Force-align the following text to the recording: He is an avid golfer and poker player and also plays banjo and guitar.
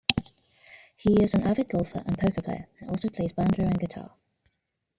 He 0.95 1.21
is 1.21 1.35
an 1.35 1.43
avid 1.43 1.69
golfer 1.69 2.01
and 2.07 2.17
poker 2.17 2.41
player 2.41 2.67
and 2.79 2.89
also 2.89 3.07
plays 3.09 3.33
banjo 3.33 3.65
and 3.65 3.79
guitar. 3.79 4.15